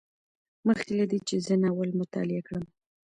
[0.67, 2.63] مخکې له دې چې زه ناول مطالعه کړم